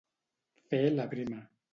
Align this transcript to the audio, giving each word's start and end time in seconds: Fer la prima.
Fer 0.71 0.79
la 0.95 1.05
prima. 1.11 1.43